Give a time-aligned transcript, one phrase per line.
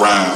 [0.00, 0.29] around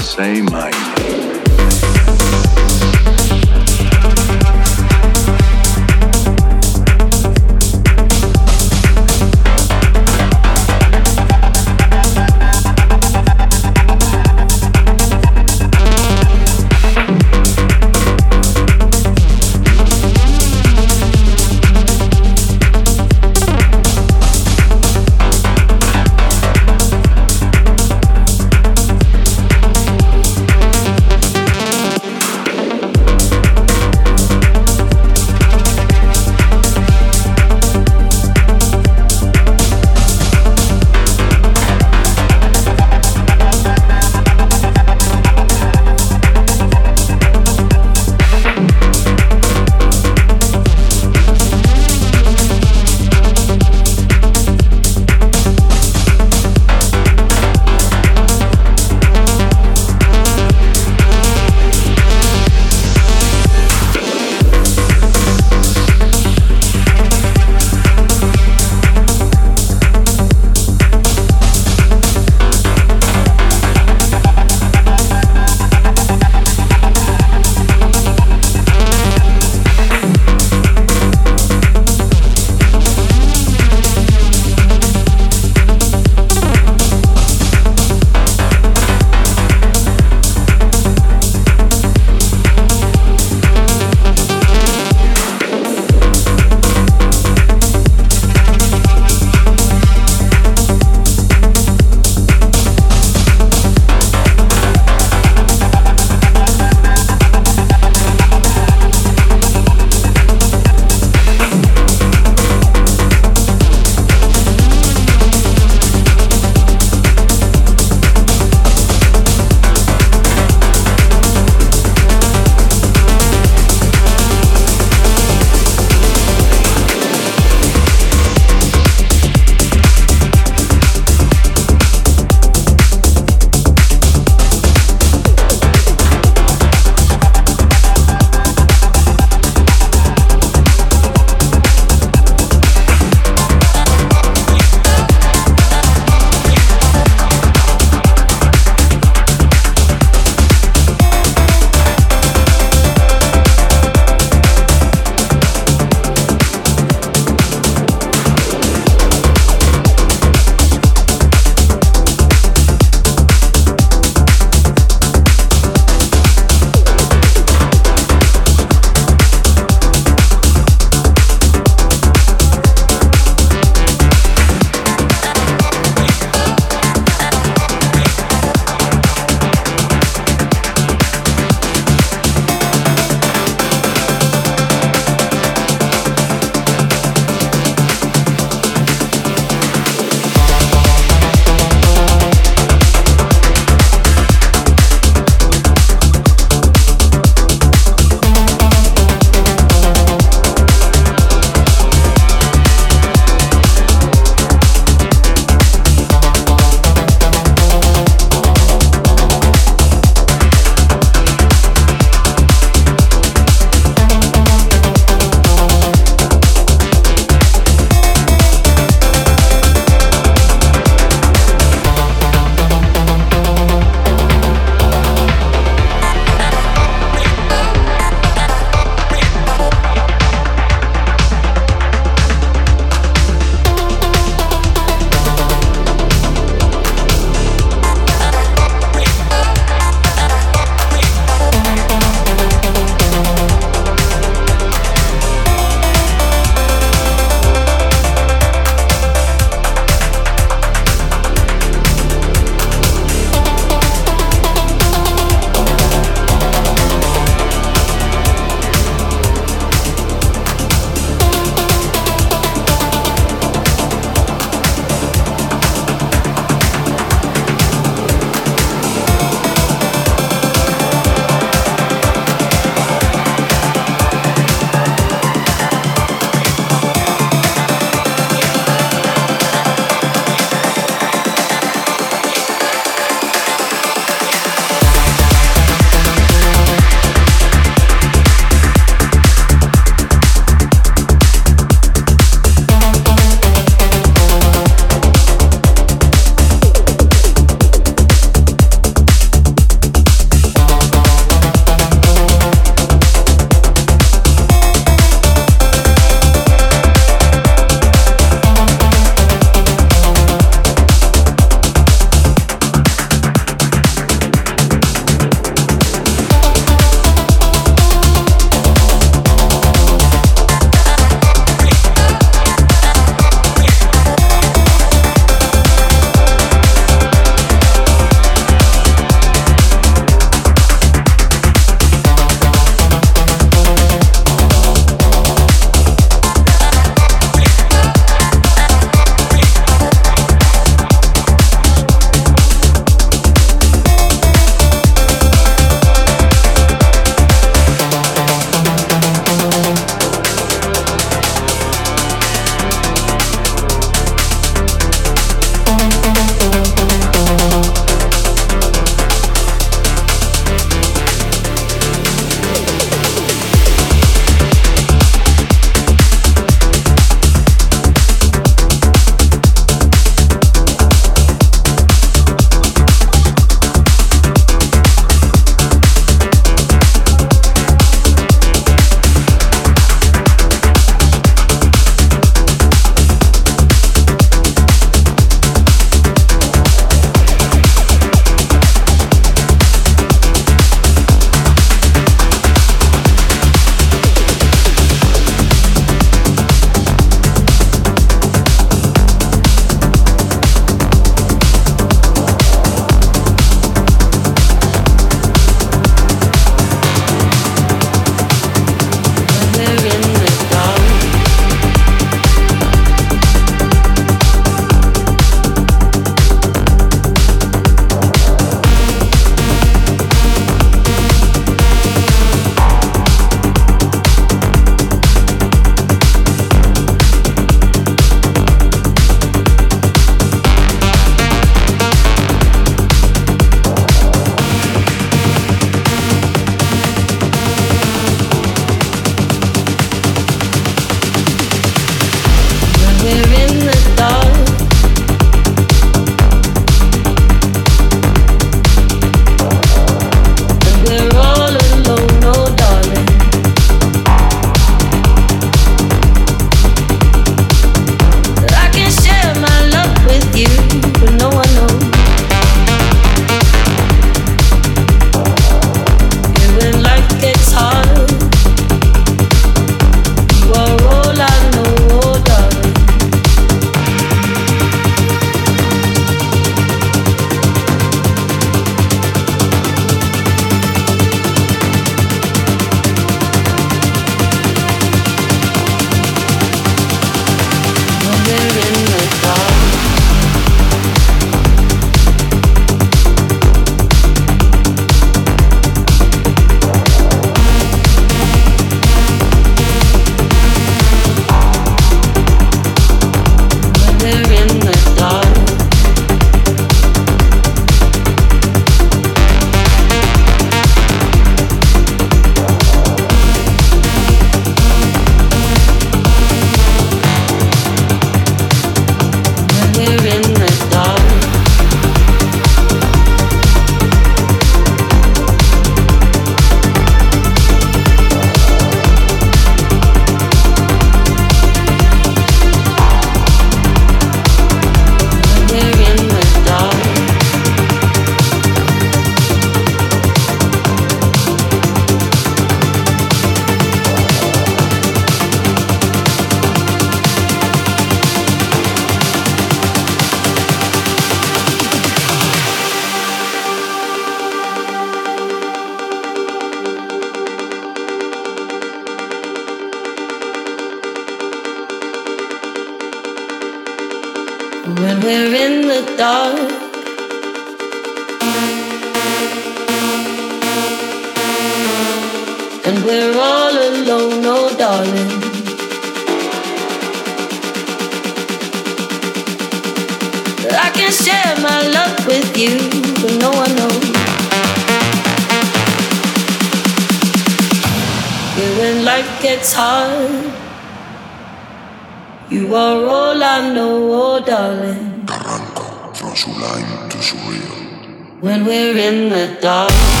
[598.21, 600.00] When we're in the dark.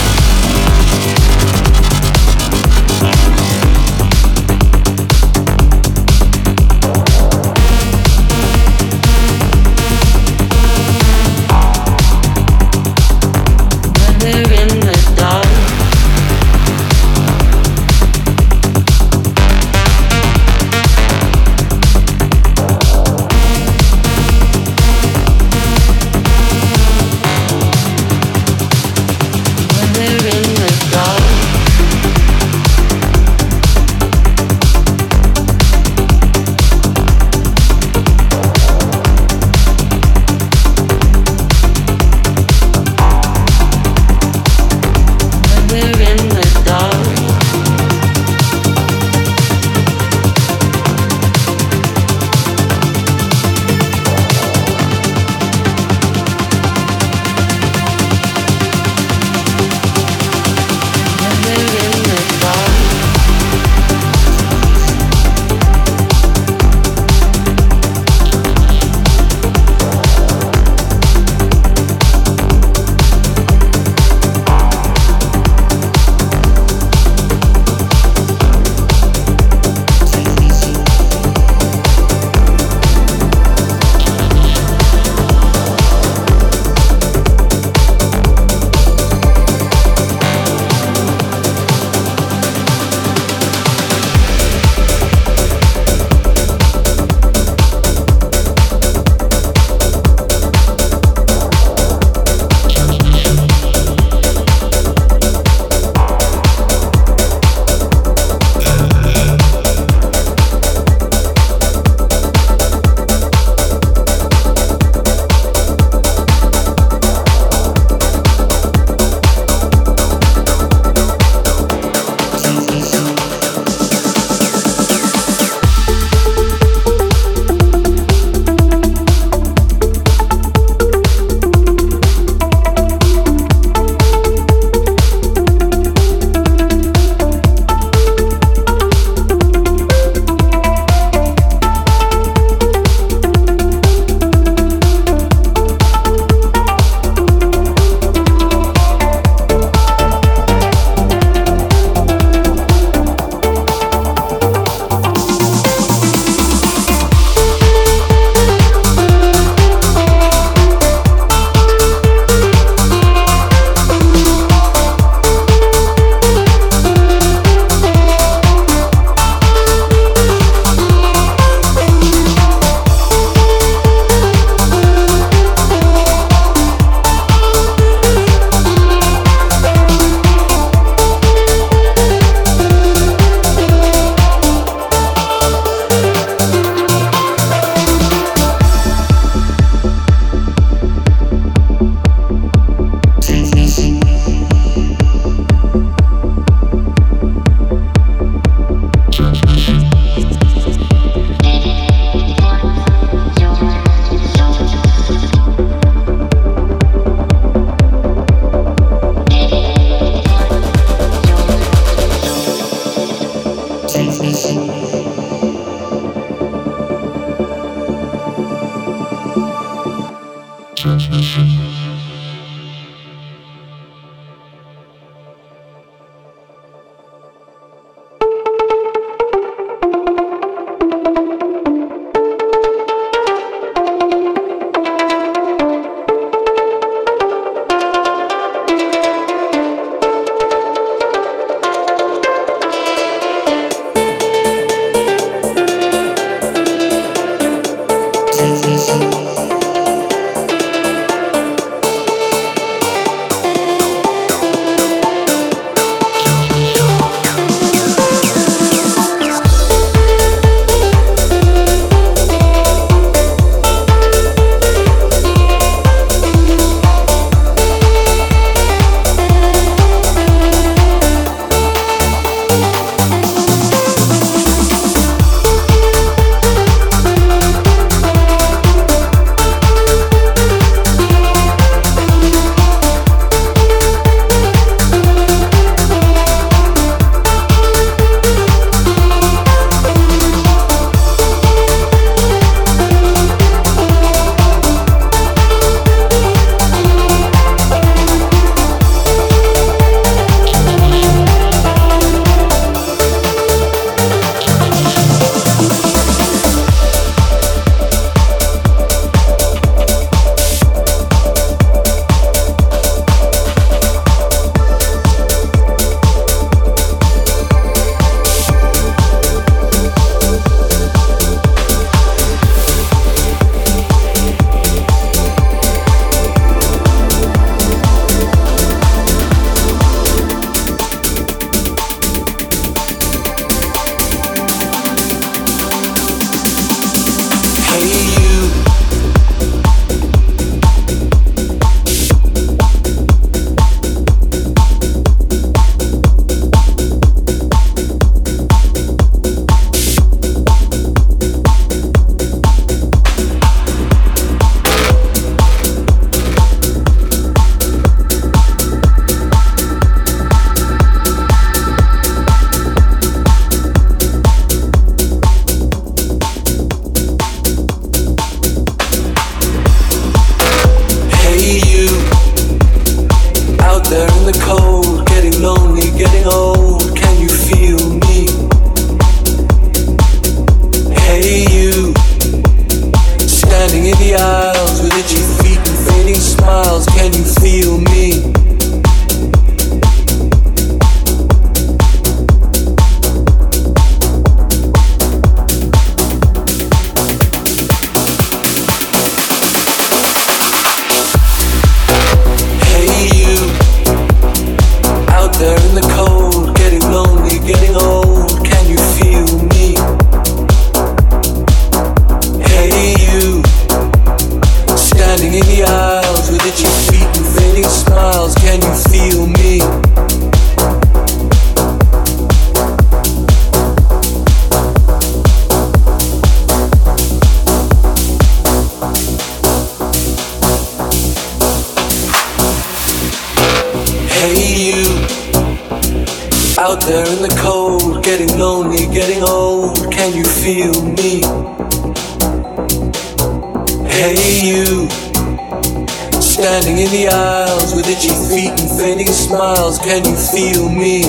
[449.91, 451.01] Can you feel me?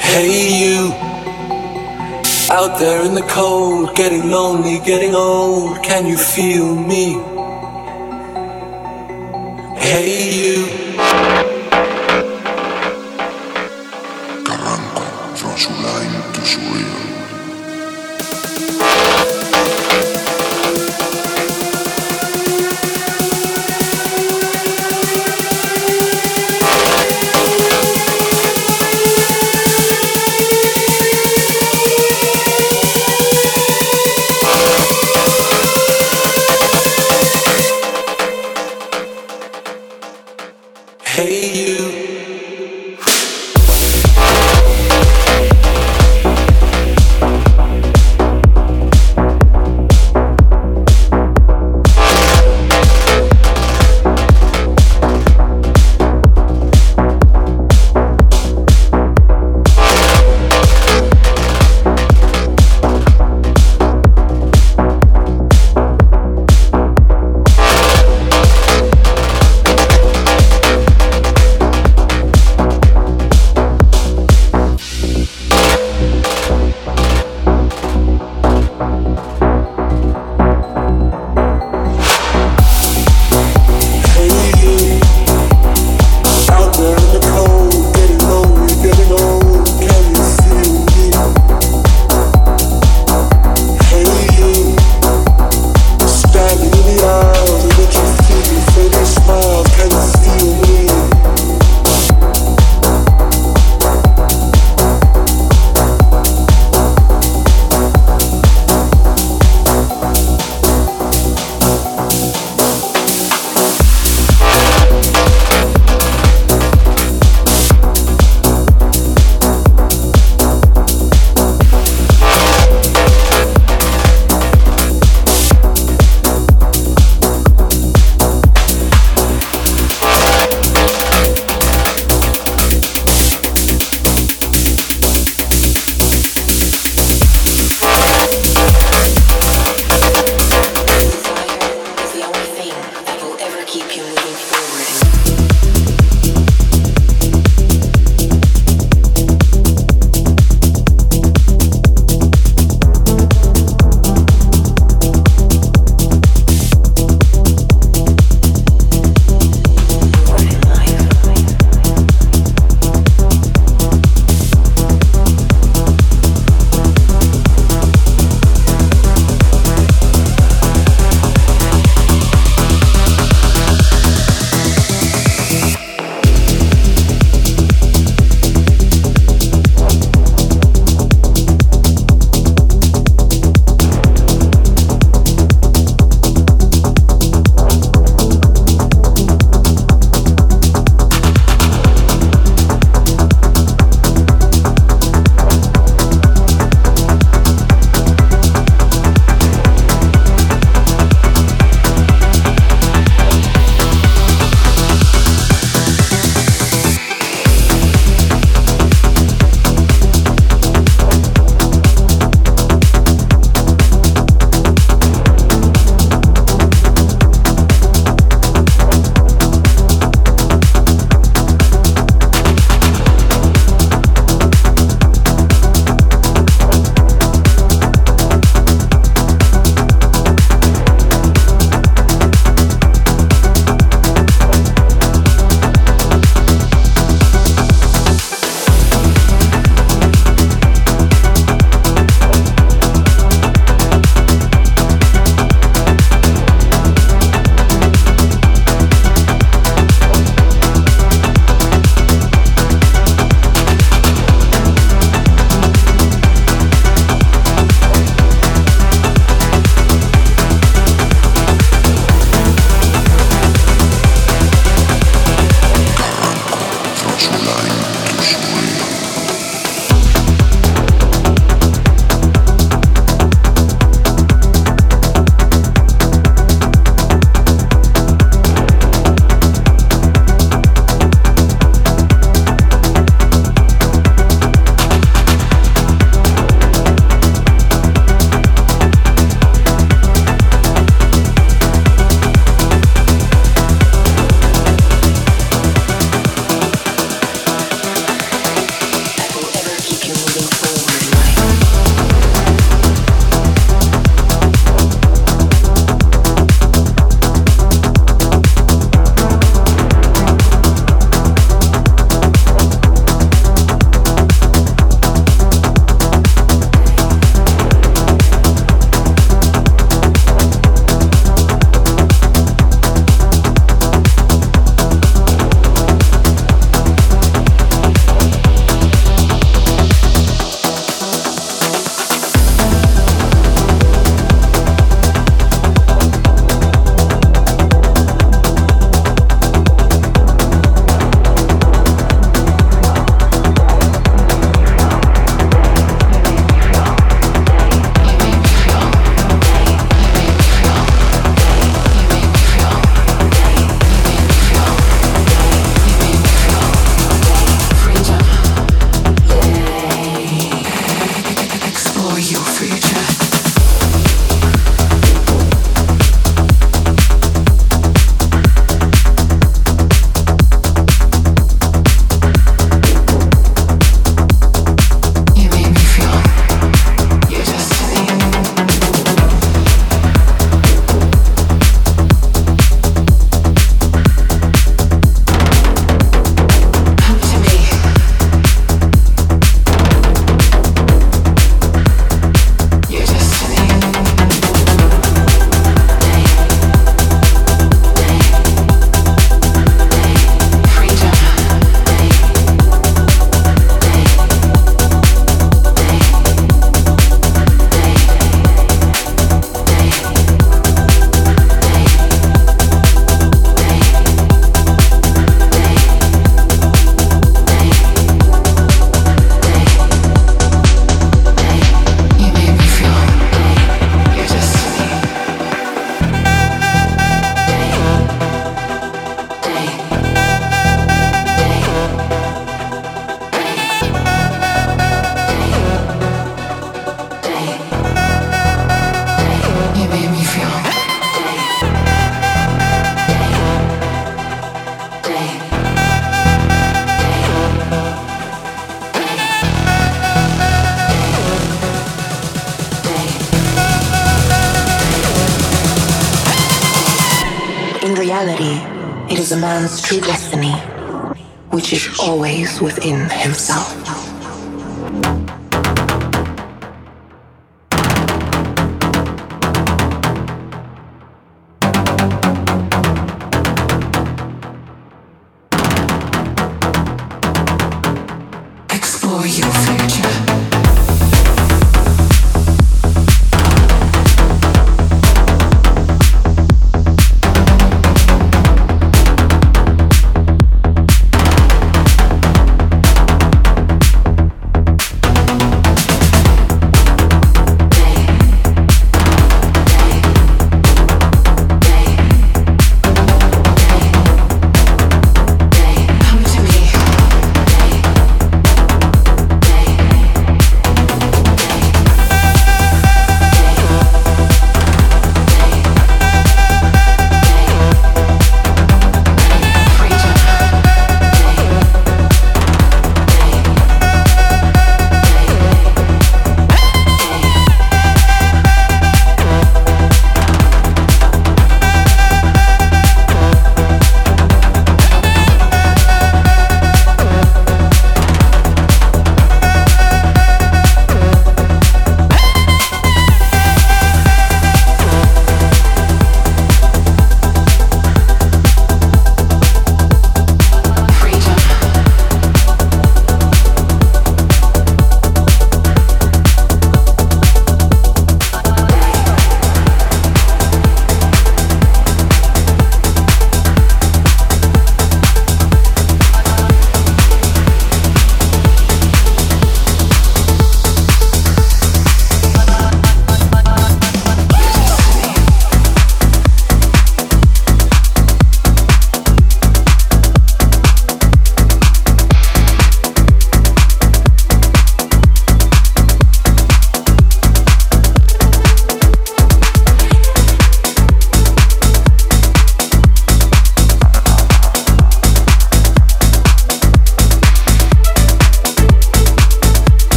[0.00, 0.92] Hey you,
[2.50, 7.27] out there in the cold, getting lonely, getting old, can you feel me?